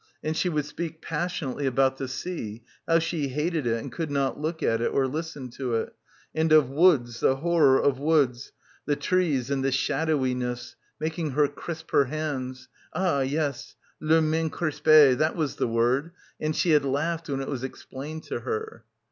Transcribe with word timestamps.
And 0.23 0.35
she 0.35 0.49
would 0.49 0.65
speak 0.65 0.99
passionately 1.03 1.67
about 1.67 1.97
the 1.97 2.07
sea, 2.07 2.63
how 2.87 2.97
she 2.97 3.27
hated 3.27 3.67
it 3.67 3.79
and 3.79 3.91
could 3.91 4.09
not 4.09 4.39
look 4.41 4.63
at 4.63 4.81
it 4.81 4.87
or 4.91 5.05
listen 5.05 5.51
to 5.51 5.75
it; 5.75 5.93
and 6.33 6.51
of 6.51 6.71
woods, 6.71 7.19
the 7.19 7.35
horror 7.35 7.79
of 7.79 7.99
woods, 7.99 8.51
the 8.87 8.95
trees 8.95 9.51
and 9.51 9.63
the 9.63 9.71
shadowiness, 9.71 10.75
making 10.99 11.29
her 11.33 11.47
crisp 11.47 11.91
her 11.91 12.05
hands— 12.05 12.67
ah 12.95 13.19
yes, 13.21 13.75
les 13.99 14.21
mains 14.21 14.51
crispees, 14.51 15.17
that 15.17 15.35
was 15.35 15.57
the 15.57 15.67
word; 15.67 16.13
and 16.39 16.55
she 16.55 16.71
had 16.71 16.83
laughed 16.83 17.29
when 17.29 17.39
it 17.39 17.47
was 17.47 17.63
explained 17.63 18.23
to 18.23 18.39
her. 18.39 18.85